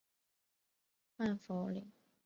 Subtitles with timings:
[1.17, 1.91] 阮福澜。